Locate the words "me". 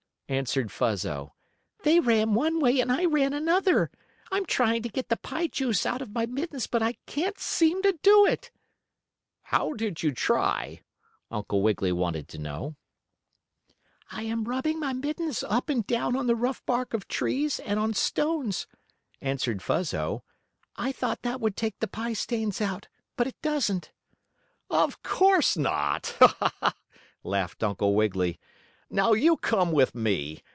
29.95-30.41